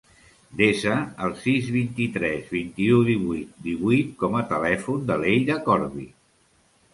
Desa 0.59 0.93
el 1.25 1.35
sis, 1.41 1.67
vint-i-tres, 1.75 2.47
vint-i-u, 2.55 3.03
divuit, 3.09 3.51
divuit 3.67 4.11
com 4.25 4.39
a 4.41 4.43
telèfon 4.55 5.05
de 5.13 5.19
l'Eira 5.27 5.61
Corbi. 5.69 6.09